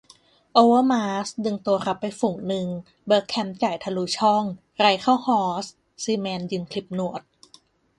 [0.53, 2.67] โอเวอร์มาร์สดึงตัวรับไปฝูงนึง
[3.05, 4.43] เบิร์กแคมป์จ่ายทะลุช่อง
[4.77, 5.65] ไรต์เข้าฮอส
[6.03, 7.21] ซีแมนยืนขลิบหนวด